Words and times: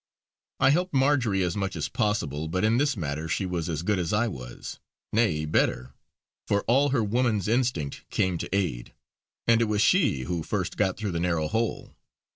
I 0.59 0.71
helped 0.71 0.95
Marjory 0.95 1.43
as 1.43 1.55
much 1.55 1.75
as 1.75 1.87
possible, 1.87 2.47
but 2.47 2.63
in 2.63 2.77
this 2.77 2.97
matter 2.97 3.27
she 3.29 3.45
was 3.45 3.69
as 3.69 3.83
good 3.83 3.99
as 3.99 4.11
I 4.11 4.27
was; 4.27 4.79
nay 5.13 5.45
better, 5.45 5.93
for 6.47 6.63
all 6.63 6.89
her 6.89 7.03
woman's 7.03 7.47
instinct 7.47 8.09
came 8.09 8.39
to 8.39 8.49
aid, 8.51 8.95
and 9.45 9.61
it 9.61 9.65
was 9.65 9.83
she 9.83 10.21
who 10.21 10.41
first 10.41 10.75
got 10.75 10.97
through 10.97 11.11
the 11.11 11.19
narrow 11.19 11.47
hole. 11.47 11.93